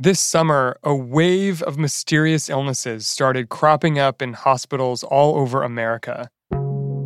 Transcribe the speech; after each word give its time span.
This 0.00 0.20
summer, 0.20 0.78
a 0.84 0.94
wave 0.94 1.60
of 1.62 1.76
mysterious 1.76 2.48
illnesses 2.48 3.08
started 3.08 3.48
cropping 3.48 3.98
up 3.98 4.22
in 4.22 4.32
hospitals 4.32 5.02
all 5.02 5.34
over 5.34 5.64
America. 5.64 6.30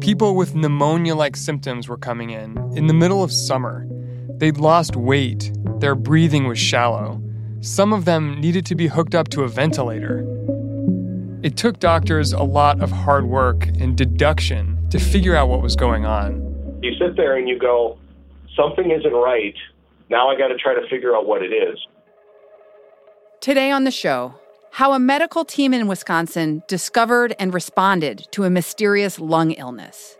People 0.01 0.37
with 0.37 0.55
pneumonia 0.55 1.15
like 1.15 1.35
symptoms 1.35 1.89
were 1.89 1.97
coming 1.97 2.29
in 2.29 2.59
in 2.77 2.89
the 2.89 2.93
middle 2.93 3.25
of 3.25 3.33
summer. 3.33 3.87
They'd 4.37 4.59
lost 4.59 4.95
weight, 4.95 5.53
their 5.79 5.95
breathing 5.95 6.47
was 6.47 6.59
shallow. 6.59 7.23
Some 7.63 7.95
of 7.95 8.05
them 8.05 8.39
needed 8.39 8.67
to 8.67 8.75
be 8.75 8.89
hooked 8.89 9.15
up 9.15 9.31
to 9.31 9.45
a 9.45 9.49
ventilator. 9.49 10.19
It 11.43 11.57
took 11.57 11.81
doctors 11.81 12.35
a 12.35 12.43
lot 12.43 12.83
of 12.83 12.91
hard 12.91 13.25
work 13.25 13.69
and 13.69 13.97
deduction 13.97 14.87
to 14.91 14.99
figure 14.99 15.35
out 15.35 15.49
what 15.49 15.63
was 15.63 15.77
going 15.77 16.05
on. 16.05 16.79
You 16.83 16.93
sit 16.99 17.17
there 17.17 17.39
and 17.39 17.49
you 17.49 17.59
go, 17.59 17.97
something 18.55 18.91
isn't 18.91 19.15
right. 19.15 19.55
Now 20.11 20.29
I 20.29 20.37
got 20.37 20.49
to 20.49 20.59
try 20.59 20.75
to 20.75 20.87
figure 20.91 21.17
out 21.17 21.25
what 21.27 21.43
it 21.43 21.55
is. 21.55 21.79
Today 23.43 23.73
on 23.73 23.83
the 23.83 23.91
show, 23.91 24.37
how 24.71 24.93
a 24.93 25.01
medical 25.01 25.45
team 25.45 25.75
in 25.75 25.89
Wisconsin 25.89 26.63
discovered 26.69 27.35
and 27.41 27.53
responded 27.53 28.29
to 28.31 28.45
a 28.45 28.51
mysterious 28.51 29.19
lung 29.19 29.51
illness, 29.51 30.17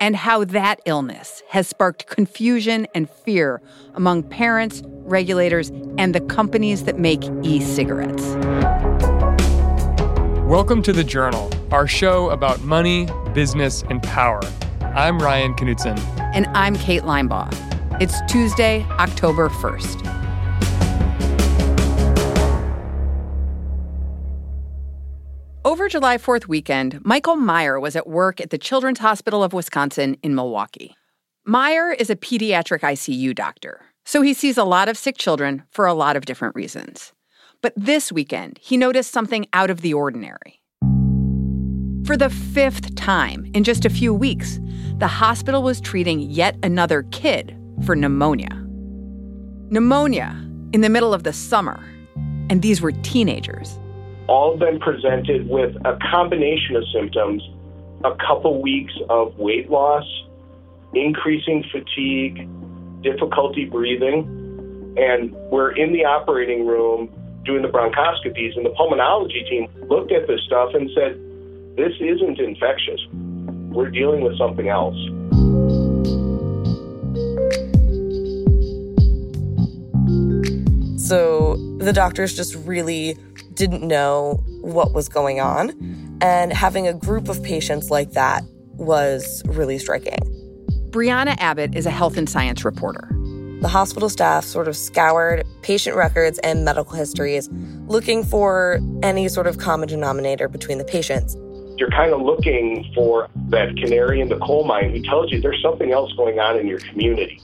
and 0.00 0.16
how 0.16 0.44
that 0.46 0.80
illness 0.84 1.40
has 1.50 1.68
sparked 1.68 2.08
confusion 2.08 2.88
and 2.92 3.08
fear 3.08 3.62
among 3.94 4.24
parents, 4.24 4.82
regulators, 5.04 5.70
and 5.98 6.16
the 6.16 6.20
companies 6.22 6.82
that 6.82 6.98
make 6.98 7.22
e 7.44 7.60
cigarettes. 7.60 8.34
Welcome 10.44 10.82
to 10.82 10.92
The 10.92 11.04
Journal, 11.04 11.52
our 11.70 11.86
show 11.86 12.30
about 12.30 12.62
money, 12.62 13.06
business, 13.34 13.84
and 13.88 14.02
power. 14.02 14.40
I'm 14.80 15.20
Ryan 15.20 15.54
Knutson. 15.54 15.96
And 16.34 16.48
I'm 16.48 16.74
Kate 16.74 17.02
Linebaugh. 17.04 17.52
It's 18.00 18.20
Tuesday, 18.22 18.84
October 18.98 19.48
1st. 19.48 20.13
Over 25.74 25.88
July 25.88 26.18
4th 26.18 26.46
weekend, 26.46 27.04
Michael 27.04 27.34
Meyer 27.34 27.80
was 27.80 27.96
at 27.96 28.06
work 28.06 28.40
at 28.40 28.50
the 28.50 28.58
Children's 28.58 29.00
Hospital 29.00 29.42
of 29.42 29.52
Wisconsin 29.52 30.16
in 30.22 30.32
Milwaukee. 30.32 30.94
Meyer 31.44 31.90
is 31.90 32.10
a 32.10 32.14
pediatric 32.14 32.82
ICU 32.82 33.34
doctor, 33.34 33.80
so 34.04 34.22
he 34.22 34.34
sees 34.34 34.56
a 34.56 34.62
lot 34.62 34.88
of 34.88 34.96
sick 34.96 35.18
children 35.18 35.64
for 35.70 35.84
a 35.84 35.92
lot 35.92 36.14
of 36.14 36.26
different 36.26 36.54
reasons. 36.54 37.12
But 37.60 37.72
this 37.76 38.12
weekend, 38.12 38.60
he 38.62 38.76
noticed 38.76 39.10
something 39.10 39.46
out 39.52 39.68
of 39.68 39.80
the 39.80 39.94
ordinary. 39.94 40.62
For 42.06 42.16
the 42.16 42.30
fifth 42.30 42.94
time 42.94 43.50
in 43.52 43.64
just 43.64 43.84
a 43.84 43.90
few 43.90 44.14
weeks, 44.14 44.60
the 44.98 45.08
hospital 45.08 45.64
was 45.64 45.80
treating 45.80 46.20
yet 46.20 46.56
another 46.62 47.02
kid 47.10 47.58
for 47.84 47.96
pneumonia. 47.96 48.64
Pneumonia 49.70 50.40
in 50.72 50.82
the 50.82 50.88
middle 50.88 51.12
of 51.12 51.24
the 51.24 51.32
summer, 51.32 51.84
and 52.48 52.62
these 52.62 52.80
were 52.80 52.92
teenagers 52.92 53.76
all 54.26 54.56
been 54.56 54.78
presented 54.78 55.48
with 55.48 55.74
a 55.84 55.98
combination 56.10 56.76
of 56.76 56.84
symptoms 56.92 57.42
a 58.04 58.14
couple 58.26 58.60
weeks 58.60 58.92
of 59.08 59.36
weight 59.38 59.70
loss, 59.70 60.04
increasing 60.94 61.64
fatigue, 61.72 62.48
difficulty 63.02 63.64
breathing. 63.64 64.94
And 64.96 65.32
we're 65.50 65.72
in 65.72 65.92
the 65.92 66.04
operating 66.04 66.66
room 66.66 67.10
doing 67.44 67.62
the 67.62 67.68
bronchoscopies, 67.68 68.56
and 68.56 68.64
the 68.64 68.70
pulmonology 68.70 69.48
team 69.48 69.68
looked 69.88 70.12
at 70.12 70.26
this 70.26 70.40
stuff 70.46 70.70
and 70.74 70.90
said, 70.94 71.18
This 71.76 71.92
isn't 72.00 72.38
infectious. 72.38 73.00
We're 73.12 73.90
dealing 73.90 74.22
with 74.22 74.38
something 74.38 74.68
else. 74.68 74.96
So 80.98 81.56
the 81.78 81.92
doctors 81.92 82.34
just 82.34 82.54
really 82.54 83.18
didn't 83.54 83.86
know 83.86 84.42
what 84.60 84.92
was 84.92 85.08
going 85.08 85.40
on. 85.40 85.70
And 86.20 86.52
having 86.52 86.86
a 86.86 86.94
group 86.94 87.28
of 87.28 87.42
patients 87.42 87.90
like 87.90 88.12
that 88.12 88.42
was 88.72 89.42
really 89.46 89.78
striking. 89.78 90.18
Brianna 90.90 91.36
Abbott 91.38 91.74
is 91.74 91.86
a 91.86 91.90
health 91.90 92.16
and 92.16 92.28
science 92.28 92.64
reporter. 92.64 93.08
The 93.60 93.68
hospital 93.68 94.08
staff 94.08 94.44
sort 94.44 94.68
of 94.68 94.76
scoured 94.76 95.44
patient 95.62 95.96
records 95.96 96.38
and 96.40 96.64
medical 96.64 96.94
histories 96.94 97.48
looking 97.86 98.22
for 98.22 98.78
any 99.02 99.28
sort 99.28 99.46
of 99.46 99.58
common 99.58 99.88
denominator 99.88 100.48
between 100.48 100.78
the 100.78 100.84
patients. 100.84 101.34
You're 101.78 101.90
kind 101.90 102.12
of 102.12 102.20
looking 102.20 102.84
for 102.94 103.28
that 103.48 103.74
canary 103.76 104.20
in 104.20 104.28
the 104.28 104.38
coal 104.38 104.64
mine 104.64 104.90
who 104.90 105.02
tells 105.02 105.32
you 105.32 105.40
there's 105.40 105.62
something 105.62 105.92
else 105.92 106.12
going 106.12 106.38
on 106.38 106.58
in 106.58 106.66
your 106.66 106.78
community. 106.78 107.40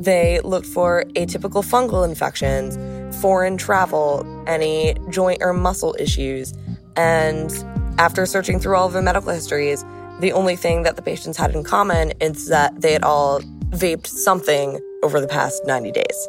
They 0.00 0.40
looked 0.40 0.66
for 0.66 1.04
atypical 1.14 1.64
fungal 1.64 2.06
infections, 2.06 2.76
foreign 3.20 3.56
travel, 3.56 4.26
any 4.46 4.94
joint 5.10 5.42
or 5.42 5.52
muscle 5.52 5.94
issues. 5.98 6.54
And 6.96 7.50
after 7.98 8.26
searching 8.26 8.58
through 8.58 8.76
all 8.76 8.86
of 8.86 8.92
the 8.92 9.02
medical 9.02 9.30
histories, 9.32 9.84
the 10.20 10.32
only 10.32 10.56
thing 10.56 10.82
that 10.82 10.96
the 10.96 11.02
patients 11.02 11.36
had 11.36 11.54
in 11.54 11.64
common 11.64 12.12
is 12.20 12.48
that 12.48 12.80
they 12.80 12.92
had 12.92 13.02
all 13.02 13.40
vaped 13.70 14.06
something 14.06 14.78
over 15.02 15.20
the 15.20 15.28
past 15.28 15.64
90 15.66 15.92
days. 15.92 16.28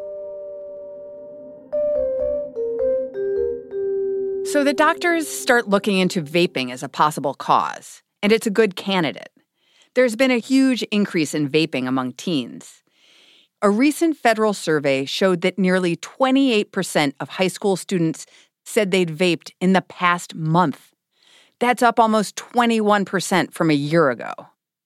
So 4.52 4.64
the 4.64 4.74
doctors 4.74 5.28
start 5.28 5.68
looking 5.68 5.98
into 5.98 6.22
vaping 6.22 6.72
as 6.72 6.84
a 6.84 6.90
possible 6.90 7.34
cause, 7.34 8.04
and 8.22 8.32
it's 8.32 8.46
a 8.46 8.52
good 8.52 8.76
candidate. 8.76 9.30
There's 9.96 10.16
been 10.16 10.32
a 10.32 10.38
huge 10.38 10.84
increase 10.84 11.34
in 11.34 11.50
vaping 11.50 11.88
among 11.88 12.14
teens. 12.14 12.83
A 13.64 13.70
recent 13.70 14.18
federal 14.18 14.54
survey 14.54 15.06
showed 15.06 15.40
that 15.40 15.58
nearly 15.58 15.96
28% 15.96 17.14
of 17.22 17.30
high 17.30 17.48
school 17.48 17.78
students 17.78 18.26
said 18.66 18.92
they'd 18.92 19.10
vaped 19.10 19.52
in 19.62 19.72
the 19.72 19.82
past 19.82 20.36
month. 20.36 20.92
That's 21.60 21.82
up 21.82 21.98
almost 21.98 22.36
21% 22.36 23.54
from 23.54 23.72
a 23.72 23.74
year 23.74 24.10
ago, 24.10 24.34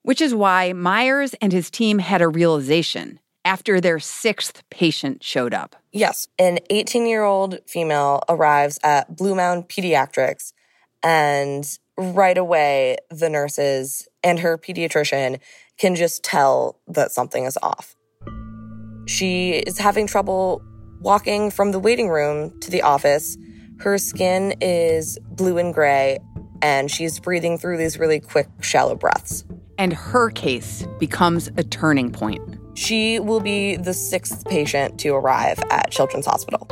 which 0.03 0.21
is 0.21 0.35
why 0.35 0.73
Myers 0.73 1.33
and 1.41 1.51
his 1.51 1.71
team 1.71 1.97
had 1.97 2.21
a 2.21 2.27
realization 2.27 3.19
after 3.43 3.81
their 3.81 3.97
sixth 3.97 4.61
patient 4.69 5.23
showed 5.23 5.55
up. 5.55 5.75
Yes, 5.91 6.27
an 6.37 6.59
18 6.69 7.07
year 7.07 7.23
old 7.23 7.57
female 7.65 8.21
arrives 8.29 8.77
at 8.83 9.15
Blue 9.15 9.33
Mound 9.33 9.69
Pediatrics, 9.69 10.53
and 11.01 11.67
right 11.97 12.37
away, 12.37 12.97
the 13.09 13.27
nurses 13.27 14.07
and 14.23 14.37
her 14.37 14.55
pediatrician 14.55 15.39
can 15.79 15.95
just 15.95 16.21
tell 16.21 16.79
that 16.87 17.11
something 17.11 17.45
is 17.45 17.57
off. 17.63 17.96
She 19.07 19.51
is 19.51 19.77
having 19.77 20.05
trouble 20.05 20.61
walking 20.99 21.49
from 21.49 21.71
the 21.71 21.79
waiting 21.79 22.09
room 22.09 22.57
to 22.59 22.69
the 22.69 22.81
office. 22.81 23.37
Her 23.79 23.97
skin 23.97 24.55
is 24.59 25.17
blue 25.31 25.57
and 25.57 25.73
gray, 25.73 26.19
and 26.61 26.91
she's 26.91 27.17
breathing 27.19 27.57
through 27.57 27.77
these 27.77 27.97
really 27.97 28.19
quick, 28.19 28.49
shallow 28.59 28.95
breaths. 28.95 29.45
And 29.77 29.93
her 29.93 30.29
case 30.29 30.85
becomes 30.99 31.49
a 31.55 31.63
turning 31.63 32.11
point. 32.11 32.41
She 32.73 33.19
will 33.19 33.39
be 33.39 33.77
the 33.77 33.93
sixth 33.93 34.45
patient 34.45 34.99
to 34.99 35.15
arrive 35.15 35.59
at 35.71 35.89
Children's 35.89 36.25
Hospital. 36.25 36.67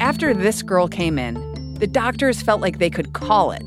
After 0.00 0.34
this 0.34 0.62
girl 0.62 0.86
came 0.86 1.18
in, 1.18 1.74
the 1.74 1.88
doctors 1.88 2.40
felt 2.42 2.60
like 2.60 2.78
they 2.78 2.90
could 2.90 3.12
call 3.12 3.50
it. 3.50 3.62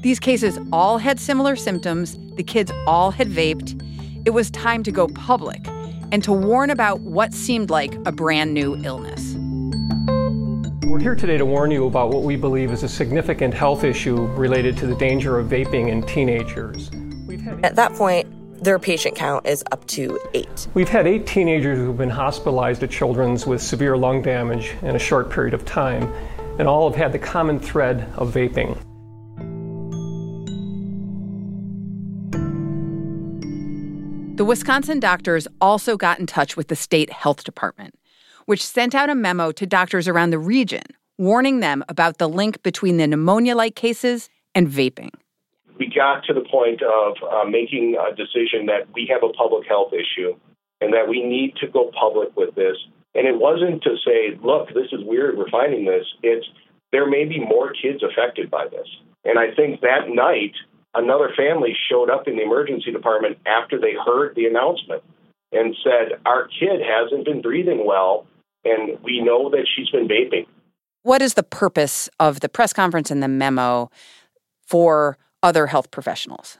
These 0.00 0.20
cases 0.20 0.60
all 0.72 0.98
had 0.98 1.18
similar 1.18 1.56
symptoms 1.56 2.16
the 2.36 2.44
kids 2.44 2.70
all 2.86 3.10
had 3.10 3.28
vaped. 3.28 3.82
It 4.24 4.30
was 4.30 4.48
time 4.52 4.84
to 4.84 4.92
go 4.92 5.08
public 5.08 5.66
and 6.12 6.22
to 6.22 6.32
warn 6.32 6.70
about 6.70 7.00
what 7.00 7.34
seemed 7.34 7.68
like 7.68 7.94
a 8.06 8.12
brand 8.12 8.54
new 8.54 8.76
illness. 8.84 9.34
We're 10.86 11.00
here 11.00 11.16
today 11.16 11.36
to 11.36 11.44
warn 11.44 11.72
you 11.72 11.86
about 11.86 12.10
what 12.10 12.22
we 12.22 12.36
believe 12.36 12.70
is 12.70 12.84
a 12.84 12.88
significant 12.88 13.52
health 13.52 13.82
issue 13.82 14.26
related 14.36 14.76
to 14.78 14.86
the 14.86 14.94
danger 14.94 15.36
of 15.38 15.48
vaping 15.48 15.88
in 15.88 16.02
teenagers. 16.02 16.90
At 17.64 17.74
that 17.74 17.92
point, 17.94 18.28
their 18.62 18.78
patient 18.78 19.16
count 19.16 19.46
is 19.46 19.64
up 19.72 19.84
to 19.88 20.18
eight. 20.32 20.68
We've 20.74 20.88
had 20.88 21.08
eight 21.08 21.26
teenagers 21.26 21.76
who've 21.76 21.98
been 21.98 22.08
hospitalized 22.08 22.84
at 22.84 22.90
Children's 22.90 23.46
with 23.46 23.60
severe 23.60 23.96
lung 23.96 24.22
damage 24.22 24.74
in 24.82 24.94
a 24.94 24.98
short 24.98 25.28
period 25.28 25.54
of 25.54 25.64
time, 25.64 26.12
and 26.60 26.68
all 26.68 26.88
have 26.88 26.96
had 26.96 27.12
the 27.12 27.18
common 27.18 27.58
thread 27.58 28.12
of 28.16 28.32
vaping. 28.32 28.78
The 34.38 34.44
Wisconsin 34.44 35.00
doctors 35.00 35.48
also 35.60 35.96
got 35.96 36.20
in 36.20 36.26
touch 36.26 36.56
with 36.56 36.68
the 36.68 36.76
state 36.76 37.10
health 37.10 37.42
department, 37.42 37.96
which 38.46 38.64
sent 38.64 38.94
out 38.94 39.10
a 39.10 39.16
memo 39.16 39.50
to 39.50 39.66
doctors 39.66 40.06
around 40.06 40.30
the 40.30 40.38
region 40.38 40.84
warning 41.18 41.58
them 41.58 41.82
about 41.88 42.18
the 42.18 42.28
link 42.28 42.62
between 42.62 42.98
the 42.98 43.08
pneumonia 43.08 43.56
like 43.56 43.74
cases 43.74 44.30
and 44.54 44.68
vaping. 44.68 45.10
We 45.76 45.92
got 45.92 46.22
to 46.26 46.34
the 46.34 46.46
point 46.48 46.82
of 46.82 47.16
uh, 47.28 47.50
making 47.50 47.96
a 47.98 48.14
decision 48.14 48.66
that 48.66 48.86
we 48.94 49.10
have 49.12 49.28
a 49.28 49.32
public 49.32 49.66
health 49.66 49.92
issue 49.92 50.36
and 50.80 50.94
that 50.94 51.08
we 51.08 51.20
need 51.20 51.56
to 51.56 51.66
go 51.66 51.90
public 51.98 52.28
with 52.36 52.54
this. 52.54 52.76
And 53.16 53.26
it 53.26 53.40
wasn't 53.40 53.82
to 53.82 53.96
say, 54.06 54.38
look, 54.40 54.68
this 54.68 54.86
is 54.92 55.00
weird, 55.02 55.36
we're 55.36 55.50
finding 55.50 55.84
this. 55.84 56.06
It's 56.22 56.46
there 56.92 57.10
may 57.10 57.24
be 57.24 57.40
more 57.40 57.72
kids 57.72 58.04
affected 58.04 58.52
by 58.52 58.68
this. 58.68 58.86
And 59.24 59.36
I 59.36 59.52
think 59.56 59.80
that 59.80 60.08
night, 60.08 60.54
another 60.94 61.30
family 61.36 61.76
showed 61.90 62.10
up 62.10 62.28
in 62.28 62.36
the 62.36 62.42
emergency 62.42 62.92
department 62.92 63.38
after 63.46 63.80
they 63.80 63.94
heard 63.94 64.34
the 64.34 64.46
announcement 64.46 65.02
and 65.52 65.74
said, 65.82 66.20
Our 66.26 66.48
kid 66.48 66.80
hasn't 66.80 67.24
been 67.24 67.42
breathing 67.42 67.86
well, 67.86 68.26
and 68.64 68.98
we 69.02 69.20
know 69.20 69.50
that 69.50 69.66
she's 69.74 69.90
been 69.90 70.08
vaping. 70.08 70.46
What 71.02 71.22
is 71.22 71.34
the 71.34 71.42
purpose 71.42 72.08
of 72.20 72.40
the 72.40 72.48
press 72.48 72.72
conference 72.72 73.10
and 73.10 73.22
the 73.22 73.28
memo 73.28 73.90
for 74.66 75.16
other 75.42 75.66
health 75.66 75.90
professionals? 75.90 76.58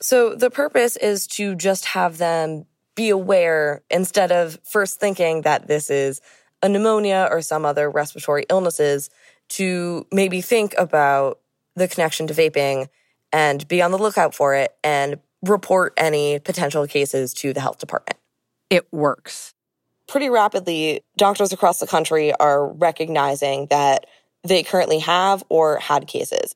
So, 0.00 0.34
the 0.34 0.50
purpose 0.50 0.96
is 0.96 1.26
to 1.28 1.54
just 1.54 1.86
have 1.86 2.18
them 2.18 2.66
be 2.96 3.08
aware 3.08 3.82
instead 3.90 4.32
of 4.32 4.58
first 4.64 5.00
thinking 5.00 5.42
that 5.42 5.68
this 5.68 5.88
is 5.90 6.20
a 6.62 6.68
pneumonia 6.68 7.28
or 7.30 7.40
some 7.40 7.64
other 7.64 7.90
respiratory 7.90 8.44
illnesses, 8.50 9.10
to 9.48 10.06
maybe 10.10 10.40
think 10.40 10.74
about 10.76 11.38
the 11.76 11.86
connection 11.86 12.26
to 12.26 12.34
vaping 12.34 12.88
and 13.32 13.66
be 13.68 13.82
on 13.82 13.90
the 13.90 13.98
lookout 13.98 14.34
for 14.34 14.54
it 14.54 14.74
and 14.82 15.18
report 15.42 15.92
any 15.96 16.38
potential 16.38 16.86
cases 16.86 17.34
to 17.34 17.52
the 17.52 17.60
health 17.60 17.78
department. 17.78 18.18
It 18.70 18.90
works. 18.92 19.54
Pretty 20.08 20.28
rapidly, 20.28 21.02
doctors 21.16 21.52
across 21.52 21.80
the 21.80 21.86
country 21.86 22.32
are 22.34 22.72
recognizing 22.72 23.66
that 23.66 24.06
they 24.44 24.62
currently 24.62 25.00
have 25.00 25.44
or 25.48 25.78
had 25.78 26.06
cases. 26.06 26.54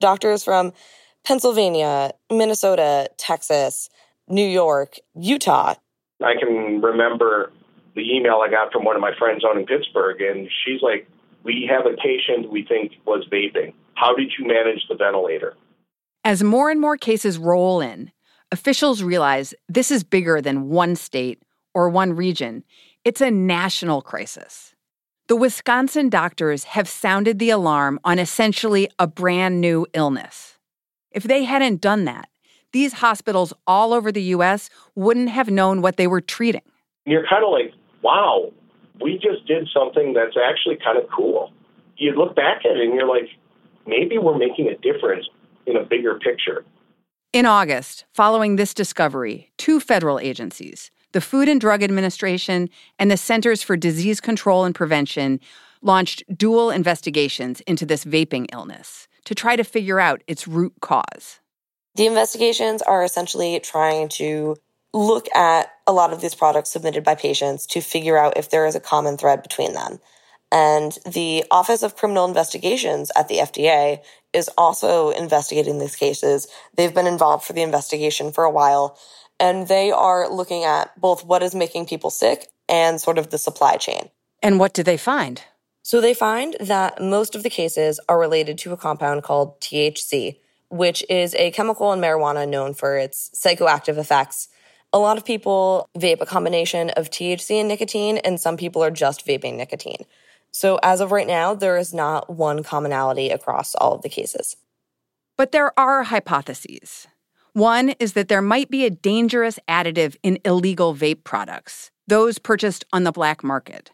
Doctors 0.00 0.44
from 0.44 0.72
Pennsylvania, 1.24 2.12
Minnesota, 2.30 3.08
Texas, 3.16 3.88
New 4.28 4.46
York, 4.46 4.96
Utah. 5.14 5.74
I 6.22 6.34
can 6.38 6.80
remember 6.80 7.52
the 7.94 8.14
email 8.14 8.42
I 8.44 8.50
got 8.50 8.72
from 8.72 8.84
one 8.84 8.96
of 8.96 9.02
my 9.02 9.12
friends 9.18 9.44
out 9.44 9.56
in 9.56 9.66
Pittsburgh, 9.66 10.20
and 10.20 10.48
she's 10.64 10.82
like, 10.82 11.08
We 11.44 11.68
have 11.70 11.86
a 11.86 11.96
patient 11.96 12.50
we 12.50 12.64
think 12.64 12.92
was 13.06 13.26
vaping. 13.30 13.74
How 13.94 14.14
did 14.14 14.32
you 14.38 14.46
manage 14.46 14.86
the 14.88 14.94
ventilator? 14.94 15.54
As 16.24 16.44
more 16.44 16.70
and 16.70 16.80
more 16.80 16.96
cases 16.96 17.36
roll 17.36 17.80
in, 17.80 18.12
officials 18.52 19.02
realize 19.02 19.54
this 19.68 19.90
is 19.90 20.04
bigger 20.04 20.40
than 20.40 20.68
one 20.68 20.94
state 20.94 21.42
or 21.74 21.88
one 21.88 22.12
region. 22.12 22.62
It's 23.04 23.20
a 23.20 23.28
national 23.28 24.02
crisis. 24.02 24.72
The 25.26 25.34
Wisconsin 25.34 26.08
doctors 26.08 26.62
have 26.62 26.88
sounded 26.88 27.40
the 27.40 27.50
alarm 27.50 27.98
on 28.04 28.20
essentially 28.20 28.88
a 29.00 29.08
brand 29.08 29.60
new 29.60 29.84
illness. 29.94 30.58
If 31.10 31.24
they 31.24 31.42
hadn't 31.42 31.80
done 31.80 32.04
that, 32.04 32.28
these 32.72 32.92
hospitals 32.92 33.52
all 33.66 33.92
over 33.92 34.12
the 34.12 34.22
U.S. 34.34 34.70
wouldn't 34.94 35.30
have 35.30 35.50
known 35.50 35.82
what 35.82 35.96
they 35.96 36.06
were 36.06 36.20
treating. 36.20 36.62
You're 37.04 37.26
kind 37.28 37.42
of 37.44 37.50
like, 37.50 37.74
wow, 38.00 38.52
we 39.00 39.14
just 39.14 39.44
did 39.48 39.68
something 39.74 40.12
that's 40.12 40.36
actually 40.36 40.76
kind 40.76 40.98
of 40.98 41.10
cool. 41.10 41.52
You 41.96 42.12
look 42.12 42.36
back 42.36 42.64
at 42.64 42.76
it 42.76 42.80
and 42.80 42.94
you're 42.94 43.08
like, 43.08 43.28
maybe 43.88 44.18
we're 44.18 44.38
making 44.38 44.68
a 44.68 44.76
difference 44.76 45.26
in 45.66 45.76
a 45.76 45.84
bigger 45.84 46.18
picture. 46.18 46.64
In 47.32 47.46
August, 47.46 48.04
following 48.12 48.56
this 48.56 48.74
discovery, 48.74 49.52
two 49.56 49.80
federal 49.80 50.18
agencies, 50.18 50.90
the 51.12 51.20
Food 51.20 51.48
and 51.48 51.60
Drug 51.60 51.82
Administration 51.82 52.68
and 52.98 53.10
the 53.10 53.16
Centers 53.16 53.62
for 53.62 53.76
Disease 53.76 54.20
Control 54.20 54.64
and 54.64 54.74
Prevention, 54.74 55.40
launched 55.80 56.22
dual 56.36 56.70
investigations 56.70 57.60
into 57.62 57.86
this 57.86 58.04
vaping 58.04 58.46
illness 58.52 59.08
to 59.24 59.34
try 59.34 59.56
to 59.56 59.64
figure 59.64 60.00
out 60.00 60.22
its 60.26 60.46
root 60.46 60.74
cause. 60.80 61.40
The 61.94 62.06
investigations 62.06 62.82
are 62.82 63.04
essentially 63.04 63.60
trying 63.60 64.08
to 64.10 64.56
look 64.94 65.34
at 65.34 65.72
a 65.86 65.92
lot 65.92 66.12
of 66.12 66.20
these 66.20 66.34
products 66.34 66.70
submitted 66.70 67.04
by 67.04 67.14
patients 67.14 67.66
to 67.66 67.80
figure 67.80 68.18
out 68.18 68.36
if 68.36 68.50
there 68.50 68.66
is 68.66 68.74
a 68.74 68.80
common 68.80 69.16
thread 69.16 69.42
between 69.42 69.72
them. 69.72 70.00
And 70.50 70.98
the 71.06 71.44
Office 71.50 71.82
of 71.82 71.96
Criminal 71.96 72.26
Investigations 72.26 73.10
at 73.16 73.28
the 73.28 73.38
FDA 73.38 74.00
is 74.32 74.48
also 74.56 75.10
investigating 75.10 75.78
these 75.78 75.96
cases. 75.96 76.48
They've 76.76 76.94
been 76.94 77.06
involved 77.06 77.44
for 77.44 77.52
the 77.52 77.62
investigation 77.62 78.32
for 78.32 78.44
a 78.44 78.50
while, 78.50 78.98
and 79.38 79.68
they 79.68 79.90
are 79.90 80.28
looking 80.28 80.64
at 80.64 80.98
both 81.00 81.24
what 81.24 81.42
is 81.42 81.54
making 81.54 81.86
people 81.86 82.10
sick 82.10 82.48
and 82.68 83.00
sort 83.00 83.18
of 83.18 83.30
the 83.30 83.38
supply 83.38 83.76
chain. 83.76 84.10
And 84.42 84.58
what 84.58 84.72
do 84.72 84.82
they 84.82 84.96
find? 84.96 85.42
So 85.82 86.00
they 86.00 86.14
find 86.14 86.56
that 86.60 87.02
most 87.02 87.34
of 87.34 87.42
the 87.42 87.50
cases 87.50 88.00
are 88.08 88.18
related 88.18 88.56
to 88.58 88.72
a 88.72 88.76
compound 88.76 89.24
called 89.24 89.60
THC, 89.60 90.38
which 90.68 91.04
is 91.10 91.34
a 91.34 91.50
chemical 91.50 91.92
in 91.92 92.00
marijuana 92.00 92.48
known 92.48 92.72
for 92.72 92.96
its 92.96 93.30
psychoactive 93.34 93.98
effects. 93.98 94.48
A 94.92 94.98
lot 94.98 95.16
of 95.16 95.24
people 95.24 95.88
vape 95.98 96.20
a 96.20 96.26
combination 96.26 96.90
of 96.90 97.10
THC 97.10 97.58
and 97.58 97.68
nicotine, 97.68 98.18
and 98.18 98.40
some 98.40 98.56
people 98.56 98.82
are 98.82 98.90
just 98.90 99.26
vaping 99.26 99.56
nicotine. 99.56 100.04
So, 100.52 100.78
as 100.82 101.00
of 101.00 101.12
right 101.12 101.26
now, 101.26 101.54
there 101.54 101.78
is 101.78 101.94
not 101.94 102.30
one 102.30 102.62
commonality 102.62 103.30
across 103.30 103.74
all 103.74 103.94
of 103.94 104.02
the 104.02 104.08
cases. 104.08 104.56
But 105.38 105.50
there 105.50 105.78
are 105.78 106.04
hypotheses. 106.04 107.08
One 107.54 107.90
is 107.98 108.12
that 108.12 108.28
there 108.28 108.42
might 108.42 108.70
be 108.70 108.84
a 108.84 108.90
dangerous 108.90 109.58
additive 109.68 110.16
in 110.22 110.38
illegal 110.44 110.94
vape 110.94 111.24
products, 111.24 111.90
those 112.06 112.38
purchased 112.38 112.84
on 112.92 113.04
the 113.04 113.12
black 113.12 113.42
market. 113.42 113.90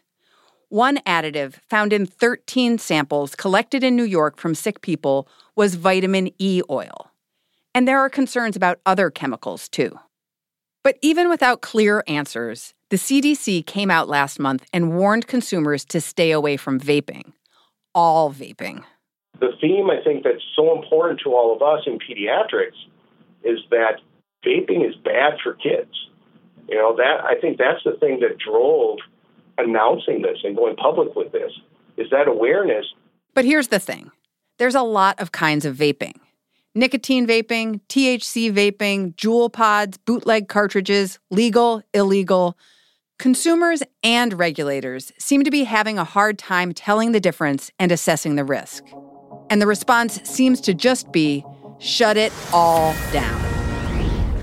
One 0.67 0.97
additive 0.97 1.55
found 1.67 1.93
in 1.93 2.05
13 2.05 2.77
samples 2.77 3.35
collected 3.35 3.83
in 3.83 3.95
New 3.95 4.03
York 4.03 4.37
from 4.37 4.53
sick 4.53 4.81
people 4.81 5.27
was 5.55 5.75
vitamin 5.75 6.29
E 6.37 6.61
oil. 6.69 7.09
And 7.73 7.87
there 7.87 7.99
are 7.99 8.09
concerns 8.09 8.55
about 8.55 8.79
other 8.85 9.09
chemicals, 9.09 9.67
too. 9.69 9.97
But 10.83 10.97
even 11.01 11.29
without 11.29 11.61
clear 11.61 12.03
answers, 12.07 12.73
the 12.89 12.97
CDC 12.97 13.65
came 13.65 13.91
out 13.91 14.07
last 14.07 14.39
month 14.39 14.65
and 14.71 14.97
warned 14.97 15.27
consumers 15.27 15.83
to 15.85 15.99
stay 15.99 16.31
away 16.31 16.57
from 16.57 16.79
vaping, 16.79 17.33
all 17.93 18.31
vaping. 18.33 18.83
The 19.39 19.51
theme 19.61 19.89
I 19.89 20.01
think 20.03 20.23
that's 20.23 20.43
so 20.55 20.75
important 20.79 21.19
to 21.23 21.33
all 21.33 21.53
of 21.55 21.61
us 21.61 21.85
in 21.85 21.99
pediatrics 21.99 22.79
is 23.43 23.59
that 23.71 23.99
vaping 24.45 24.87
is 24.87 24.95
bad 24.95 25.33
for 25.43 25.53
kids. 25.53 25.91
You 26.67 26.75
know, 26.75 26.95
that 26.95 27.23
I 27.23 27.39
think 27.39 27.57
that's 27.57 27.83
the 27.83 27.97
thing 27.99 28.19
that 28.21 28.37
drove 28.37 28.99
announcing 29.57 30.21
this 30.21 30.37
and 30.43 30.55
going 30.55 30.75
public 30.75 31.15
with 31.15 31.31
this 31.31 31.51
is 31.97 32.09
that 32.11 32.27
awareness. 32.27 32.85
But 33.33 33.45
here's 33.45 33.67
the 33.67 33.79
thing. 33.79 34.11
There's 34.57 34.75
a 34.75 34.81
lot 34.81 35.19
of 35.19 35.31
kinds 35.31 35.65
of 35.65 35.75
vaping 35.75 36.15
nicotine 36.79 37.27
vaping, 37.27 37.81
THC 37.89 38.51
vaping, 38.51 39.13
Juul 39.15 39.51
pods, 39.51 39.97
bootleg 39.97 40.47
cartridges, 40.47 41.19
legal, 41.29 41.83
illegal. 41.93 42.57
Consumers 43.19 43.83
and 44.01 44.33
regulators 44.33 45.11
seem 45.19 45.43
to 45.43 45.51
be 45.51 45.65
having 45.65 45.99
a 45.99 46.05
hard 46.05 46.39
time 46.39 46.73
telling 46.73 47.11
the 47.11 47.19
difference 47.19 47.69
and 47.77 47.91
assessing 47.91 48.35
the 48.35 48.45
risk. 48.45 48.85
And 49.49 49.61
the 49.61 49.67
response 49.67 50.21
seems 50.23 50.61
to 50.61 50.73
just 50.73 51.11
be 51.11 51.43
shut 51.79 52.15
it 52.15 52.31
all 52.53 52.95
down. 53.11 53.48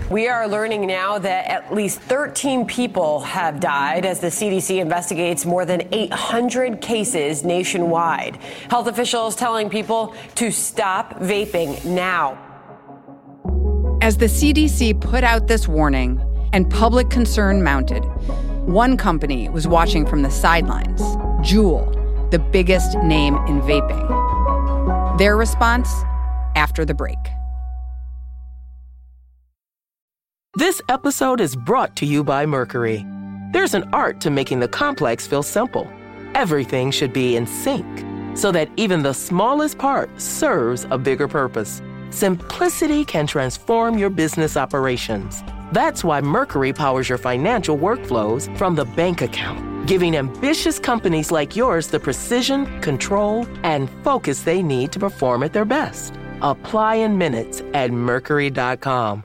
We 0.09 0.29
are 0.29 0.47
learning 0.47 0.87
now 0.87 1.19
that 1.19 1.49
at 1.49 1.75
least 1.75 1.99
13 1.99 2.65
people 2.67 3.21
have 3.21 3.59
died 3.59 4.07
as 4.07 4.21
the 4.21 4.29
CDC 4.29 4.79
investigates 4.79 5.45
more 5.45 5.65
than 5.65 5.83
800 5.91 6.81
cases 6.81 7.43
nationwide. 7.43 8.37
Health 8.71 8.87
officials 8.87 9.35
telling 9.35 9.69
people 9.69 10.15
to 10.37 10.53
stop 10.53 11.15
vaping 11.19 11.85
now. 11.85 12.39
As 14.01 14.17
the 14.17 14.27
CDC 14.27 15.01
put 15.01 15.25
out 15.25 15.49
this 15.49 15.67
warning 15.67 16.21
and 16.53 16.71
public 16.71 17.11
concern 17.11 17.61
mounted, 17.65 18.05
one 18.65 18.97
company 18.97 19.49
was 19.49 19.67
watching 19.67 20.07
from 20.07 20.23
the 20.23 20.31
sidelines 20.31 21.01
Juul, 21.43 22.31
the 22.31 22.39
biggest 22.39 22.97
name 22.99 23.35
in 23.49 23.61
vaping. 23.63 25.19
Their 25.19 25.37
response 25.37 25.93
after 26.55 26.85
the 26.85 26.95
break. 26.95 27.36
This 30.57 30.81
episode 30.89 31.43
is 31.43 31.55
brought 31.55 31.97
to 31.97 32.07
you 32.07 32.25
by 32.25 32.47
Mercury. 32.47 33.05
There's 33.53 33.75
an 33.75 33.85
art 33.93 34.23
to 34.23 34.31
making 34.31 34.61
the 34.61 34.69
complex 34.69 35.27
feel 35.27 35.43
simple. 35.43 35.87
Everything 36.35 36.91
should 36.91 37.13
be 37.13 37.37
in 37.37 37.47
sync 37.47 37.85
so 38.35 38.51
that 38.53 38.71
even 38.79 39.03
the 39.03 39.13
smallest 39.13 39.77
part 39.77 40.09
serves 40.19 40.87
a 40.91 40.97
bigger 40.97 41.29
purpose. 41.29 41.83
Simplicity 42.09 43.05
can 43.05 43.27
transform 43.27 43.99
your 43.99 44.09
business 44.09 44.57
operations. 44.57 45.45
That's 45.73 46.03
why 46.03 46.23
Mercury 46.23 46.73
powers 46.73 47.11
your 47.11 47.19
financial 47.19 47.77
workflows 47.77 48.49
from 48.57 48.77
the 48.77 48.87
bank 48.87 49.21
account, 49.21 49.87
giving 49.87 50.17
ambitious 50.17 50.79
companies 50.79 51.31
like 51.31 51.55
yours 51.55 51.89
the 51.89 52.01
precision, 52.01 52.81
control, 52.81 53.47
and 53.63 53.91
focus 54.03 54.45
they 54.45 54.63
need 54.63 54.91
to 54.93 54.99
perform 54.99 55.43
at 55.43 55.53
their 55.53 55.67
best. 55.67 56.15
Apply 56.41 56.95
in 56.95 57.19
minutes 57.19 57.63
at 57.75 57.91
Mercury.com. 57.91 59.25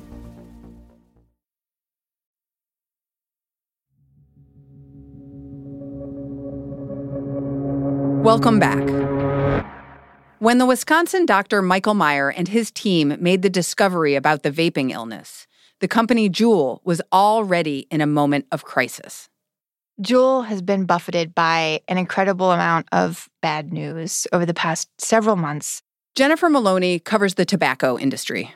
Welcome 8.21 8.59
back. 8.59 8.87
When 10.37 10.59
the 10.59 10.67
Wisconsin 10.67 11.25
doctor 11.25 11.63
Michael 11.63 11.95
Meyer 11.95 12.29
and 12.29 12.47
his 12.47 12.69
team 12.69 13.17
made 13.19 13.41
the 13.41 13.49
discovery 13.49 14.13
about 14.13 14.43
the 14.43 14.51
vaping 14.51 14.91
illness, 14.91 15.47
the 15.79 15.87
company 15.87 16.29
Juul 16.29 16.81
was 16.83 17.01
already 17.11 17.87
in 17.89 17.99
a 17.99 18.05
moment 18.05 18.45
of 18.51 18.63
crisis. 18.63 19.27
Juul 20.03 20.45
has 20.45 20.61
been 20.61 20.85
buffeted 20.85 21.33
by 21.33 21.81
an 21.87 21.97
incredible 21.97 22.51
amount 22.51 22.87
of 22.91 23.27
bad 23.41 23.73
news 23.73 24.27
over 24.31 24.45
the 24.45 24.53
past 24.53 24.87
several 24.99 25.35
months. 25.35 25.81
Jennifer 26.15 26.47
Maloney 26.47 26.99
covers 26.99 27.33
the 27.33 27.45
tobacco 27.45 27.97
industry. 27.97 28.53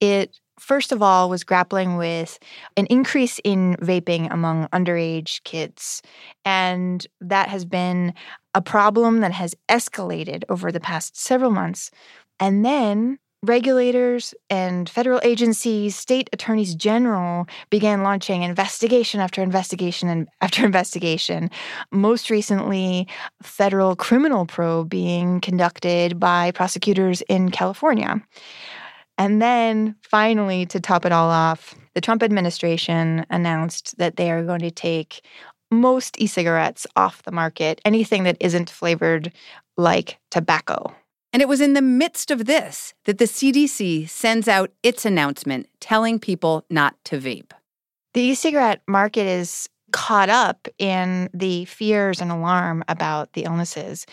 It 0.00 0.38
first 0.58 0.92
of 0.92 1.02
all 1.02 1.30
was 1.30 1.44
grappling 1.44 1.96
with 1.96 2.38
an 2.76 2.86
increase 2.86 3.40
in 3.44 3.76
vaping 3.76 4.32
among 4.32 4.68
underage 4.68 5.42
kids. 5.44 6.02
And 6.44 7.06
that 7.20 7.48
has 7.48 7.64
been 7.64 8.14
a 8.58 8.60
problem 8.60 9.20
that 9.20 9.30
has 9.30 9.54
escalated 9.68 10.42
over 10.48 10.72
the 10.72 10.80
past 10.80 11.16
several 11.16 11.52
months. 11.52 11.92
And 12.40 12.64
then 12.64 13.20
regulators 13.44 14.34
and 14.50 14.90
federal 14.90 15.20
agencies, 15.22 15.94
state 15.94 16.28
attorneys 16.32 16.74
general 16.74 17.46
began 17.70 18.02
launching 18.02 18.42
investigation 18.42 19.20
after 19.20 19.44
investigation 19.44 20.08
and 20.08 20.28
after 20.40 20.66
investigation. 20.66 21.50
Most 21.92 22.30
recently, 22.30 23.06
federal 23.44 23.94
criminal 23.94 24.44
probe 24.44 24.90
being 24.90 25.40
conducted 25.40 26.18
by 26.18 26.50
prosecutors 26.50 27.22
in 27.28 27.52
California. 27.52 28.20
And 29.18 29.40
then 29.40 29.94
finally, 30.02 30.66
to 30.66 30.80
top 30.80 31.06
it 31.06 31.12
all 31.12 31.30
off, 31.30 31.76
the 31.94 32.00
Trump 32.00 32.24
administration 32.24 33.24
announced 33.30 33.96
that 33.98 34.16
they 34.16 34.32
are 34.32 34.42
going 34.42 34.62
to 34.62 34.72
take 34.72 35.22
most 35.70 36.20
e 36.20 36.26
cigarettes 36.26 36.86
off 36.96 37.22
the 37.22 37.32
market, 37.32 37.80
anything 37.84 38.24
that 38.24 38.36
isn't 38.40 38.70
flavored 38.70 39.32
like 39.76 40.18
tobacco. 40.30 40.94
And 41.32 41.42
it 41.42 41.48
was 41.48 41.60
in 41.60 41.74
the 41.74 41.82
midst 41.82 42.30
of 42.30 42.46
this 42.46 42.94
that 43.04 43.18
the 43.18 43.26
CDC 43.26 44.08
sends 44.08 44.48
out 44.48 44.72
its 44.82 45.04
announcement 45.04 45.68
telling 45.80 46.18
people 46.18 46.64
not 46.70 46.96
to 47.04 47.18
vape. 47.18 47.52
The 48.14 48.22
e 48.22 48.34
cigarette 48.34 48.82
market 48.86 49.26
is 49.26 49.68
caught 49.92 50.28
up 50.28 50.68
in 50.78 51.30
the 51.32 51.64
fears 51.66 52.20
and 52.20 52.30
alarm 52.30 52.84
about 52.88 53.32
the 53.32 53.44
illnesses. 53.44 54.06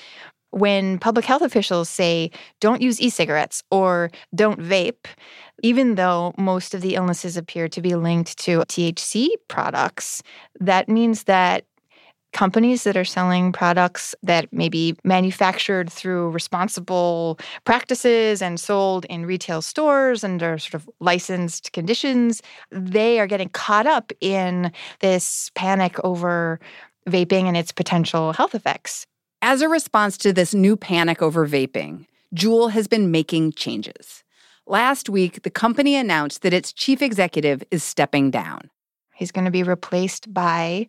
When 0.55 0.99
public 0.99 1.25
health 1.25 1.41
officials 1.41 1.89
say, 1.89 2.31
don't 2.61 2.81
use 2.81 3.01
e 3.01 3.09
cigarettes 3.09 3.61
or 3.71 4.09
don't 4.33 4.57
vape, 4.57 5.05
even 5.63 5.95
though 5.95 6.33
most 6.37 6.73
of 6.73 6.79
the 6.79 6.95
illnesses 6.95 7.35
appear 7.35 7.67
to 7.67 7.81
be 7.81 7.95
linked 7.95 8.37
to 8.37 8.59
THC 8.59 9.27
products, 9.49 10.23
that 10.61 10.87
means 10.87 11.25
that 11.25 11.65
companies 12.31 12.85
that 12.85 12.95
are 12.95 13.03
selling 13.03 13.51
products 13.51 14.15
that 14.23 14.51
may 14.53 14.69
be 14.69 14.95
manufactured 15.03 15.91
through 15.91 16.29
responsible 16.29 17.37
practices 17.65 18.41
and 18.41 18.57
sold 18.57 19.03
in 19.09 19.25
retail 19.25 19.61
stores 19.61 20.23
under 20.23 20.57
sort 20.57 20.75
of 20.75 20.89
licensed 21.01 21.73
conditions, 21.73 22.41
they 22.71 23.19
are 23.19 23.27
getting 23.27 23.49
caught 23.49 23.87
up 23.87 24.13
in 24.21 24.71
this 25.01 25.51
panic 25.53 25.97
over 26.05 26.61
vaping 27.09 27.43
and 27.43 27.57
its 27.57 27.73
potential 27.73 28.31
health 28.31 28.55
effects. 28.55 29.05
As 29.47 29.61
a 29.61 29.69
response 29.69 30.17
to 30.17 30.33
this 30.33 30.55
new 30.55 30.75
panic 30.75 31.21
over 31.21 31.47
vaping, 31.47 32.07
Juul 32.33 32.71
has 32.71 32.87
been 32.87 33.11
making 33.11 33.51
changes. 33.51 34.23
Last 34.65 35.07
week, 35.07 35.43
the 35.43 35.51
company 35.51 35.95
announced 35.95 36.41
that 36.41 36.51
its 36.51 36.73
chief 36.73 36.99
executive 36.99 37.63
is 37.69 37.83
stepping 37.83 38.31
down. 38.31 38.71
He's 39.13 39.31
going 39.31 39.45
to 39.45 39.51
be 39.51 39.61
replaced 39.61 40.33
by 40.33 40.87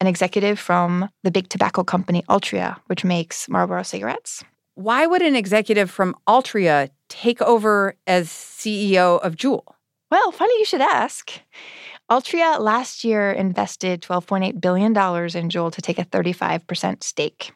an 0.00 0.06
executive 0.06 0.58
from 0.58 1.10
the 1.22 1.30
big 1.30 1.50
tobacco 1.50 1.84
company 1.84 2.22
Altria, 2.30 2.78
which 2.86 3.04
makes 3.04 3.46
Marlboro 3.46 3.82
cigarettes. 3.82 4.42
Why 4.74 5.04
would 5.04 5.20
an 5.20 5.36
executive 5.36 5.90
from 5.90 6.16
Altria 6.26 6.88
take 7.10 7.42
over 7.42 7.94
as 8.06 8.30
CEO 8.30 9.20
of 9.20 9.36
Juul? 9.36 9.64
Well, 10.10 10.32
funny 10.32 10.54
you 10.58 10.64
should 10.64 10.80
ask. 10.80 11.42
Altria 12.10 12.58
last 12.58 13.04
year 13.04 13.30
invested 13.30 14.00
$12.8 14.00 14.62
billion 14.62 14.92
in 14.92 15.50
Juul 15.50 15.70
to 15.72 15.82
take 15.82 15.98
a 15.98 16.06
35% 16.06 17.04
stake. 17.04 17.52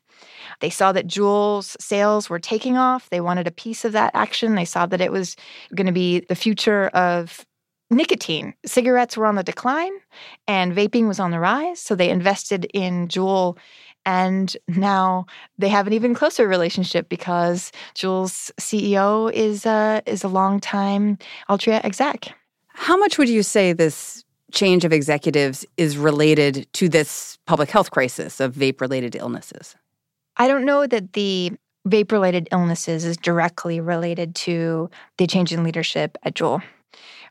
They 0.61 0.71
saw 0.71 0.93
that 0.93 1.07
Juul's 1.07 1.77
sales 1.81 2.31
were 2.31 2.39
taking 2.39 2.77
off. 2.77 3.11
They 3.11 3.21
wanted 3.21 3.47
a 3.47 3.53
piece 3.53 3.85
of 3.85 3.93
that 3.93 4.13
action. 4.15 4.55
They 4.55 4.65
saw 4.65 4.87
that 4.87 5.01
it 5.01 5.13
was 5.13 5.37
going 5.75 5.87
to 5.87 5.93
be 5.93 6.21
the 6.21 6.35
future 6.35 6.89
of 6.89 7.45
nicotine. 7.91 8.55
Cigarettes 8.65 9.17
were 9.17 9.27
on 9.27 9.35
the 9.35 9.43
decline 9.43 9.93
and 10.49 10.75
vaping 10.75 11.09
was 11.09 11.21
on 11.21 11.31
the 11.31 11.41
rise. 11.41 11.81
So 11.81 11.95
they 11.95 12.11
invested 12.11 12.67
in 12.73 13.09
Juul. 13.09 13.57
And 14.05 14.57
now 14.67 15.27
they 15.59 15.69
have 15.69 15.87
an 15.87 15.93
even 15.93 16.15
closer 16.15 16.49
relationship 16.49 17.09
because 17.09 17.71
Juul's 17.95 18.51
CEO 18.61 19.33
is 19.33 19.65
a, 19.65 20.03
is 20.07 20.25
a 20.25 20.29
longtime 20.29 21.19
Altria 21.49 21.85
exec. 21.85 22.35
How 22.69 22.97
much 22.97 23.19
would 23.19 23.29
you 23.29 23.43
say 23.43 23.73
this 23.73 24.25
change 24.53 24.85
of 24.85 24.93
executives 24.93 25.65
is 25.77 25.97
related 25.97 26.67
to 26.75 26.89
this 26.89 27.39
public 27.47 27.71
health 27.71 27.91
crisis 27.91 28.41
of 28.41 28.55
vape 28.55 28.81
related 28.81 29.15
illnesses? 29.15 29.77
I 30.37 30.49
don't 30.49 30.65
know 30.65 30.87
that 30.87 31.13
the 31.13 31.53
vape 31.87 32.13
related 32.13 32.49
illnesses 32.53 33.05
is 33.05 33.17
directly 33.17 33.81
related 33.81 34.35
to 34.35 34.91
the 35.19 35.27
change 35.27 35.53
in 35.53 35.65
leadership 35.65 36.17
at 36.23 36.35
Juul. 36.35 36.63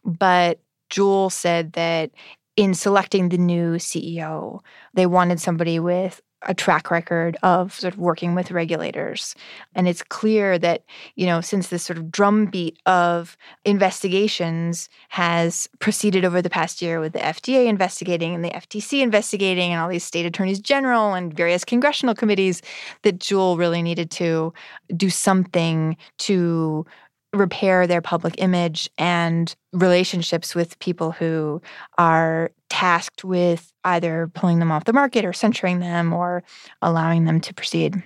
But 0.03 0.59
Juul 0.91 1.31
said 1.31 1.73
that 1.73 2.11
in 2.57 2.73
selecting 2.73 3.29
the 3.29 3.37
new 3.37 3.75
CEO, 3.75 4.59
they 4.93 5.05
wanted 5.05 5.39
somebody 5.39 5.79
with 5.79 6.21
a 6.43 6.53
track 6.53 6.89
record 6.89 7.37
of 7.43 7.73
sort 7.73 7.93
of 7.93 7.99
working 7.99 8.33
with 8.33 8.51
regulators. 8.51 9.35
And 9.75 9.87
it's 9.87 10.01
clear 10.01 10.57
that, 10.59 10.83
you 11.15 11.25
know, 11.25 11.41
since 11.41 11.67
this 11.67 11.83
sort 11.83 11.97
of 11.97 12.11
drumbeat 12.11 12.79
of 12.85 13.37
investigations 13.63 14.89
has 15.09 15.69
proceeded 15.79 16.25
over 16.25 16.41
the 16.41 16.49
past 16.49 16.81
year 16.81 16.99
with 16.99 17.13
the 17.13 17.19
FDA 17.19 17.67
investigating 17.67 18.33
and 18.33 18.43
the 18.43 18.49
FTC 18.49 19.01
investigating 19.01 19.71
and 19.71 19.81
all 19.81 19.89
these 19.89 20.03
state 20.03 20.25
attorneys 20.25 20.59
general 20.59 21.13
and 21.13 21.33
various 21.33 21.63
congressional 21.63 22.15
committees, 22.15 22.61
that 23.03 23.19
Juul 23.19 23.57
really 23.57 23.81
needed 23.81 24.09
to 24.11 24.53
do 24.95 25.09
something 25.09 25.95
to 26.19 26.85
repair 27.33 27.87
their 27.87 28.01
public 28.01 28.35
image 28.37 28.89
and 28.97 29.55
relationships 29.73 30.53
with 30.53 30.77
people 30.79 31.11
who 31.11 31.61
are 31.97 32.51
tasked 32.69 33.23
with 33.23 33.71
either 33.83 34.29
pulling 34.33 34.59
them 34.59 34.71
off 34.71 34.85
the 34.85 34.93
market 34.93 35.25
or 35.25 35.33
censoring 35.33 35.79
them 35.79 36.13
or 36.13 36.43
allowing 36.81 37.25
them 37.25 37.39
to 37.39 37.53
proceed. 37.53 38.01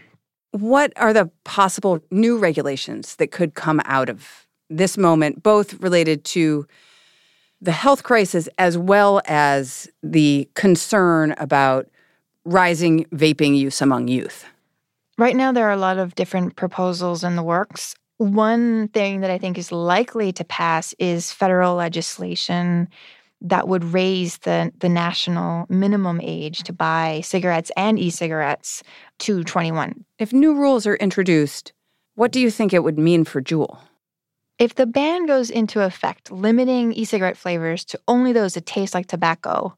What 0.52 0.94
are 0.96 1.14
the 1.14 1.30
possible 1.44 2.00
new 2.12 2.38
regulations 2.38 3.16
that 3.18 3.32
could 3.32 3.56
come 3.56 3.82
out 3.86 4.10
of 4.10 4.48
this 4.70 4.98
moment, 4.98 5.44
both 5.44 5.74
related 5.76 6.24
to 6.26 6.66
the 7.62 7.72
health 7.72 8.04
crisis 8.04 8.48
as 8.58 8.78
well 8.78 9.22
as 9.26 9.90
the 10.04 10.50
concern 10.56 11.34
about 11.38 11.88
rising 12.46 13.06
vaping 13.06 13.58
use 13.58 13.82
among 13.82 14.08
youth? 14.08 14.46
Right 15.18 15.36
now, 15.36 15.52
there 15.52 15.68
are 15.68 15.74
a 15.74 15.78
lot 15.78 15.98
of 15.98 16.16
different 16.16 16.56
proposals 16.56 17.24
in 17.24 17.36
the 17.36 17.44
works. 17.44 17.96
One 18.18 18.88
thing 18.90 19.22
that 19.22 19.32
I 19.32 19.38
think 19.38 19.58
is 19.58 19.72
likely 19.72 20.32
to 20.34 20.44
pass 20.46 20.94
is 21.00 21.32
federal 21.32 21.76
legislation 21.76 22.88
that 23.42 23.68
would 23.68 23.84
raise 23.84 24.38
the, 24.40 24.72
the 24.80 24.90
national 24.90 25.66
minimum 25.70 26.22
age 26.24 26.64
to 26.64 26.74
buy 26.74 27.22
cigarettes 27.22 27.72
and 27.76 28.00
e 28.00 28.10
cigarettes 28.10 28.84
to 29.20 29.44
21. 29.44 30.06
If 30.18 30.32
new 30.32 30.56
rules 30.56 30.88
are 30.88 30.96
introduced, 30.96 31.74
what 32.16 32.32
do 32.32 32.40
you 32.40 32.50
think 32.50 32.74
it 32.74 32.84
would 32.84 32.98
mean 32.98 33.26
for 33.26 33.42
Juul? 33.42 33.78
If 34.58 34.76
the 34.76 34.86
ban 34.86 35.26
goes 35.26 35.50
into 35.50 35.82
effect, 35.82 36.32
limiting 36.32 36.94
e 36.94 37.04
cigarette 37.04 37.38
flavors 37.38 37.84
to 37.86 38.00
only 38.08 38.32
those 38.32 38.54
that 38.54 38.66
taste 38.66 38.94
like 38.94 39.08
tobacco, 39.08 39.78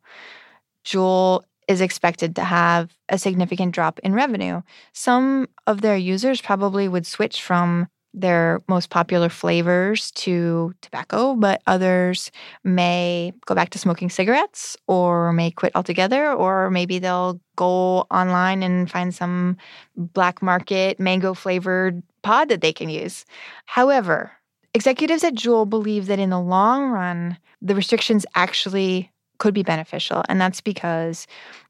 Juul 0.85 1.41
is 1.67 1.81
expected 1.81 2.35
to 2.35 2.43
have 2.43 2.95
a 3.09 3.17
significant 3.17 3.73
drop 3.73 3.99
in 3.99 4.13
revenue. 4.13 4.61
Some 4.93 5.49
of 5.65 5.81
their 5.81 5.97
users 5.97 6.39
probably 6.41 6.87
would 6.87 7.07
switch 7.07 7.41
from 7.41 7.87
their 8.19 8.61
most 8.67 8.89
popular 8.89 9.29
flavors 9.29 10.11
to 10.11 10.73
tobacco, 10.81 11.35
but 11.35 11.61
others 11.67 12.31
may 12.63 13.31
go 13.45 13.55
back 13.55 13.69
to 13.71 13.79
smoking 13.79 14.09
cigarettes 14.09 14.75
or 14.87 15.31
may 15.33 15.51
quit 15.51 15.71
altogether, 15.75 16.31
or 16.31 16.69
maybe 16.71 16.99
they'll 16.99 17.39
go 17.55 18.07
online 18.11 18.63
and 18.63 18.89
find 18.89 19.13
some 19.13 19.57
black 19.95 20.41
market 20.41 20.99
mango 20.99 21.33
flavored 21.33 22.01
pod 22.23 22.49
that 22.49 22.61
they 22.61 22.73
can 22.73 22.89
use. 22.89 23.25
However, 23.65 24.31
executives 24.73 25.23
at 25.23 25.35
Juul 25.35 25.69
believe 25.69 26.07
that 26.07 26.19
in 26.19 26.29
the 26.29 26.39
long 26.39 26.89
run, 26.89 27.37
the 27.61 27.75
restrictions 27.75 28.25
actually 28.35 29.11
could 29.39 29.53
be 29.53 29.63
beneficial. 29.63 30.23
And 30.29 30.41
that's 30.41 30.61
because 30.61 31.27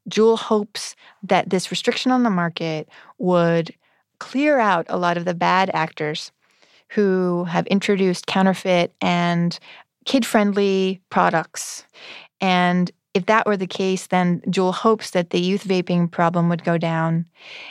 Juul 0.08 0.38
hopes 0.38 0.96
that 1.22 1.50
this 1.50 1.70
restriction 1.70 2.10
on 2.10 2.22
the 2.22 2.30
market 2.30 2.88
would 3.18 3.74
clear 4.18 4.58
out 4.58 4.86
a 4.88 4.96
lot 4.96 5.16
of 5.16 5.24
the 5.24 5.34
bad 5.34 5.70
actors 5.74 6.32
who 6.88 7.44
have 7.44 7.66
introduced 7.66 8.26
counterfeit 8.26 8.94
and 9.00 9.58
kid 10.04 10.24
friendly 10.24 11.00
products. 11.10 11.84
And 12.40 12.90
if 13.14 13.26
that 13.26 13.46
were 13.46 13.56
the 13.56 13.66
case, 13.66 14.06
then 14.06 14.40
Juul 14.42 14.72
hopes 14.72 15.10
that 15.10 15.30
the 15.30 15.40
youth 15.40 15.64
vaping 15.64 16.10
problem 16.10 16.48
would 16.48 16.62
go 16.62 16.78
down 16.78 17.26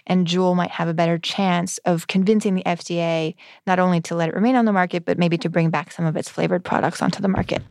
and 0.05 0.27
Juul 0.27 0.55
might 0.55 0.71
have 0.71 0.87
a 0.87 0.93
better 0.93 1.17
chance 1.17 1.77
of 1.85 2.07
convincing 2.07 2.55
the 2.55 2.63
FDA 2.63 3.35
not 3.65 3.79
only 3.79 4.01
to 4.01 4.15
let 4.15 4.29
it 4.29 4.35
remain 4.35 4.55
on 4.55 4.65
the 4.65 4.73
market, 4.73 5.05
but 5.05 5.17
maybe 5.17 5.37
to 5.37 5.49
bring 5.49 5.69
back 5.69 5.91
some 5.91 6.05
of 6.05 6.17
its 6.17 6.27
flavored 6.27 6.63
products 6.63 7.01
onto 7.01 7.21
the 7.21 7.27
market. 7.27 7.61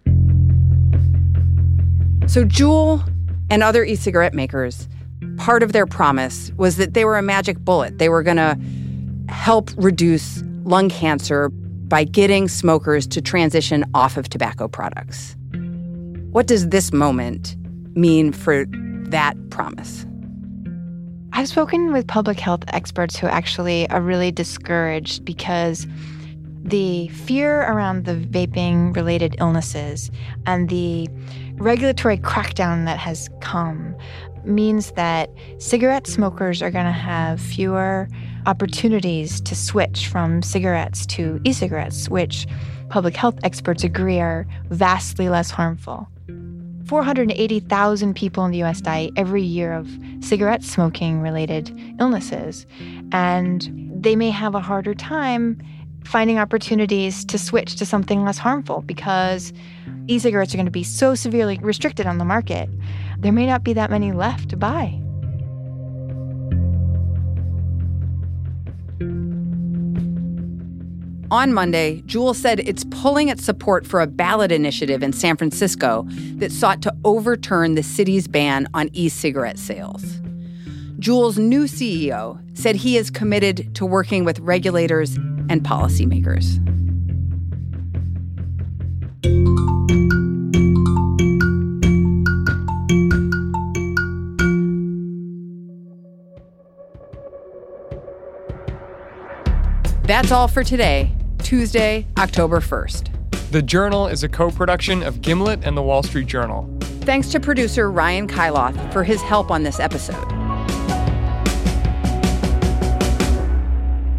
So, 2.29 2.45
Juul 2.45 3.07
and 3.51 3.63
other 3.63 3.85
e 3.85 3.95
cigarette 3.95 4.35
makers, 4.35 4.89
part 5.37 5.63
of 5.63 5.73
their 5.73 5.87
promise 5.87 6.51
was 6.57 6.77
that 6.77 6.95
they 6.95 7.05
were 7.05 7.19
a 7.19 7.23
magic 7.23 7.59
bullet. 7.59 7.99
They 7.99 8.09
were 8.09 8.23
going 8.23 8.37
to 8.39 8.59
help 9.29 9.71
reduce 9.77 10.43
lung 10.67 10.89
cancer 10.89 11.49
by 11.49 12.03
getting 12.03 12.49
smokers 12.49 13.07
to 13.07 13.23
transition 13.23 13.85
off 13.95 14.17
of 14.17 14.29
tobacco 14.29 14.67
products. 14.67 15.37
What 16.33 16.49
does 16.49 16.69
this 16.69 16.93
moment 16.93 17.57
mean 17.95 18.33
for 18.33 18.67
that 19.09 19.37
promise? 19.51 20.05
I've 21.33 21.49
spoken 21.49 21.93
with 21.93 22.07
public 22.09 22.41
health 22.41 22.65
experts 22.69 23.17
who 23.17 23.29
actually 23.29 23.89
are 23.91 24.01
really 24.01 24.33
discouraged 24.33 25.25
because 25.25 25.87
the 26.65 27.07
fear 27.09 27.61
around 27.63 28.05
the 28.05 28.17
vaping 28.17 28.95
related 28.97 29.37
illnesses 29.39 30.11
and 30.47 30.69
the 30.69 31.09
regulatory 31.55 32.19
crackdown 32.19 32.87
that 32.87 32.99
has 32.99 33.31
come 33.41 33.95
means 34.45 34.91
that 34.93 35.31
cigarette 35.59 36.07
smokers 36.09 36.61
are 36.61 36.71
going 36.71 36.87
to 36.87 36.91
have 36.91 37.41
fewer 37.41 38.09
opportunities 38.47 39.41
to 39.43 39.55
switch 39.55 40.07
from 40.07 40.43
cigarettes 40.43 41.05
to 41.07 41.41
e 41.45 41.53
cigarettes, 41.53 42.09
which 42.09 42.47
public 42.89 43.17
health 43.17 43.39
experts 43.43 43.85
agree 43.85 44.21
are 44.21 44.47
vastly 44.71 45.29
less 45.29 45.51
harmful. 45.51 46.09
480,000 46.87 48.15
people 48.15 48.45
in 48.45 48.53
the 48.53 48.63
US 48.63 48.81
die 48.81 49.11
every 49.17 49.43
year 49.43 49.73
of 49.73 49.89
cigarette 50.21 50.63
smoking 50.63 51.21
related 51.21 51.77
illnesses, 51.99 52.65
and 53.13 53.69
they 53.93 54.15
may 54.15 54.31
have 54.31 54.55
a 54.55 54.61
harder 54.61 54.95
time 54.95 55.61
finding 56.05 56.39
opportunities 56.39 57.25
to 57.25 57.39
switch 57.39 57.75
to 57.75 57.85
something 57.85 58.23
less 58.23 58.39
harmful 58.39 58.83
because 58.83 59.53
e 60.07 60.19
cigarettes 60.21 60.55
are 60.55 60.57
going 60.57 60.67
to 60.67 60.71
be 60.71 60.85
so 60.85 61.17
severely 61.17 61.59
restricted 61.61 62.07
on 62.07 62.19
the 62.19 62.25
market. 62.25 62.71
There 63.19 63.33
may 63.33 63.47
not 63.47 63.65
be 63.65 63.73
that 63.73 63.91
many 63.91 64.13
left 64.13 64.51
to 64.51 64.57
buy. 64.57 65.01
On 71.31 71.53
Monday, 71.53 72.03
Juul 72.03 72.37
said 72.37 72.61
it's 72.61 72.85
pulling 72.85 73.29
its 73.29 73.45
support 73.45 73.85
for 73.85 74.01
a 74.01 74.07
ballot 74.07 74.53
initiative 74.53 75.03
in 75.03 75.13
San 75.13 75.37
Francisco 75.37 76.07
that 76.37 76.53
sought 76.53 76.83
to 76.83 76.95
overturn 77.05 77.75
the 77.75 77.83
city's 77.83 78.29
ban 78.29 78.69
on 78.75 78.89
e 78.93 79.09
cigarette 79.09 79.59
sales. 79.59 80.21
Juul's 81.01 81.37
new 81.37 81.65
CEO 81.65 82.41
said 82.57 82.77
he 82.77 82.97
is 82.97 83.11
committed 83.11 83.75
to 83.75 83.85
working 83.85 84.25
with 84.25 84.39
regulators 84.39 85.17
and 85.17 85.65
policymakers. 85.65 86.63
That's 100.07 100.31
all 100.31 100.47
for 100.47 100.63
today, 100.63 101.16
Tuesday, 101.47 102.05
October 102.19 102.59
1st. 102.59 103.53
The 103.53 103.63
Journal 103.63 104.09
is 104.09 104.25
a 104.25 104.29
co 104.29 104.51
production 104.51 105.05
of 105.05 105.23
Gimlet 105.23 105.65
and 105.65 105.77
the 105.77 105.83
Wall 105.83 106.03
Street 106.03 106.27
Journal. 106.27 106.69
Thanks 107.03 107.29
to 107.29 107.39
producer 107.39 107.89
Ryan 107.89 108.27
Kailath 108.27 108.93
for 108.93 109.05
his 109.05 109.23
help 109.23 109.53
on 109.53 109.63
this 109.63 109.79
episode. 109.79 110.27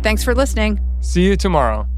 Thanks 0.04 0.24
for 0.24 0.34
listening. 0.34 0.80
See 1.02 1.26
you 1.26 1.36
tomorrow. 1.36 1.90